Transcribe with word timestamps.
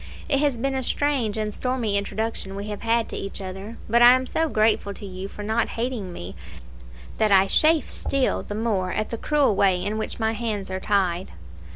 It 0.27 0.39
has 0.39 0.57
been 0.57 0.73
a 0.73 0.81
strange 0.81 1.37
and 1.37 1.53
stormy 1.53 1.95
introduction 1.95 2.55
we 2.55 2.69
have 2.69 2.81
had 2.81 3.07
to 3.09 3.15
each 3.15 3.39
other; 3.39 3.77
but 3.87 4.01
I 4.01 4.13
am 4.13 4.25
so 4.25 4.49
grateful 4.49 4.95
to 4.95 5.05
you 5.05 5.27
for 5.27 5.43
not 5.43 5.69
hating 5.77 6.11
me, 6.11 6.35
that 7.19 7.31
I 7.31 7.45
chafe 7.45 7.87
still 7.87 8.41
the 8.41 8.55
more 8.55 8.91
at 8.91 9.11
the 9.11 9.17
cruel 9.19 9.55
way 9.55 9.79
in 9.85 9.99
which 9.99 10.19
my 10.19 10.31
hands 10.31 10.71
are 10.71 10.79
tied. 10.79 11.33